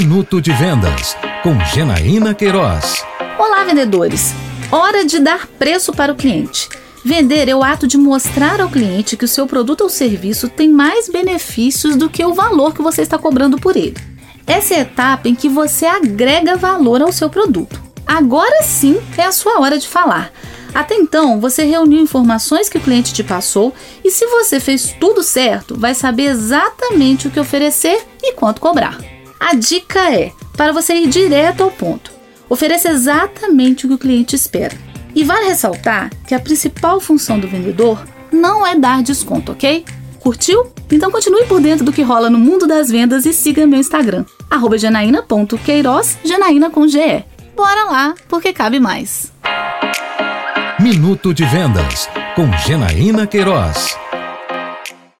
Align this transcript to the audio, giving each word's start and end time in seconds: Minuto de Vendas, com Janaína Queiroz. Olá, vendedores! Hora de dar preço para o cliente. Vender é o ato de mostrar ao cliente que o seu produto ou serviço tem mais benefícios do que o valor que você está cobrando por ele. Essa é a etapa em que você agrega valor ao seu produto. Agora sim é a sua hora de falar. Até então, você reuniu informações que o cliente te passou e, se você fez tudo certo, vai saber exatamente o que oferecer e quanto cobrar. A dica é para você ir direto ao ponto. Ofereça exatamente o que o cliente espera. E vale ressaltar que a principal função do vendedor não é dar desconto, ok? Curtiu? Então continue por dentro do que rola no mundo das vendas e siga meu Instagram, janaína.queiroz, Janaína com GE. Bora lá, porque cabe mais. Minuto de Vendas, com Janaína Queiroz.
Minuto 0.00 0.40
de 0.40 0.52
Vendas, 0.52 1.16
com 1.42 1.58
Janaína 1.74 2.32
Queiroz. 2.32 3.04
Olá, 3.36 3.64
vendedores! 3.64 4.32
Hora 4.70 5.04
de 5.04 5.18
dar 5.18 5.48
preço 5.48 5.92
para 5.92 6.12
o 6.12 6.14
cliente. 6.14 6.68
Vender 7.04 7.48
é 7.48 7.56
o 7.56 7.64
ato 7.64 7.84
de 7.84 7.98
mostrar 7.98 8.60
ao 8.60 8.68
cliente 8.68 9.16
que 9.16 9.24
o 9.24 9.28
seu 9.28 9.44
produto 9.44 9.80
ou 9.80 9.88
serviço 9.88 10.48
tem 10.48 10.68
mais 10.70 11.08
benefícios 11.08 11.96
do 11.96 12.08
que 12.08 12.24
o 12.24 12.32
valor 12.32 12.72
que 12.72 12.80
você 12.80 13.02
está 13.02 13.18
cobrando 13.18 13.58
por 13.58 13.76
ele. 13.76 13.96
Essa 14.46 14.74
é 14.74 14.76
a 14.76 14.82
etapa 14.82 15.28
em 15.28 15.34
que 15.34 15.48
você 15.48 15.84
agrega 15.84 16.56
valor 16.56 17.02
ao 17.02 17.10
seu 17.10 17.28
produto. 17.28 17.82
Agora 18.06 18.62
sim 18.62 19.00
é 19.16 19.24
a 19.24 19.32
sua 19.32 19.58
hora 19.58 19.80
de 19.80 19.88
falar. 19.88 20.30
Até 20.72 20.94
então, 20.94 21.40
você 21.40 21.64
reuniu 21.64 22.00
informações 22.00 22.68
que 22.68 22.78
o 22.78 22.80
cliente 22.80 23.12
te 23.12 23.24
passou 23.24 23.74
e, 24.04 24.12
se 24.12 24.24
você 24.28 24.60
fez 24.60 24.94
tudo 25.00 25.24
certo, 25.24 25.76
vai 25.76 25.92
saber 25.92 26.26
exatamente 26.26 27.26
o 27.26 27.32
que 27.32 27.40
oferecer 27.40 28.06
e 28.22 28.34
quanto 28.34 28.60
cobrar. 28.60 28.96
A 29.40 29.54
dica 29.54 30.12
é 30.12 30.32
para 30.56 30.72
você 30.72 30.94
ir 30.94 31.08
direto 31.08 31.62
ao 31.62 31.70
ponto. 31.70 32.10
Ofereça 32.48 32.90
exatamente 32.90 33.84
o 33.84 33.88
que 33.88 33.94
o 33.94 33.98
cliente 33.98 34.34
espera. 34.34 34.76
E 35.14 35.24
vale 35.24 35.46
ressaltar 35.46 36.10
que 36.26 36.34
a 36.34 36.40
principal 36.40 37.00
função 37.00 37.38
do 37.38 37.48
vendedor 37.48 38.06
não 38.32 38.66
é 38.66 38.76
dar 38.76 39.02
desconto, 39.02 39.52
ok? 39.52 39.84
Curtiu? 40.20 40.72
Então 40.90 41.10
continue 41.10 41.44
por 41.46 41.60
dentro 41.60 41.84
do 41.84 41.92
que 41.92 42.02
rola 42.02 42.28
no 42.28 42.38
mundo 42.38 42.66
das 42.66 42.90
vendas 42.90 43.24
e 43.26 43.32
siga 43.32 43.66
meu 43.66 43.78
Instagram, 43.78 44.24
janaína.queiroz, 44.76 46.18
Janaína 46.24 46.70
com 46.70 46.86
GE. 46.86 47.24
Bora 47.56 47.84
lá, 47.84 48.14
porque 48.28 48.52
cabe 48.52 48.80
mais. 48.80 49.32
Minuto 50.80 51.34
de 51.34 51.44
Vendas, 51.44 52.08
com 52.36 52.50
Janaína 52.66 53.26
Queiroz. 53.26 53.96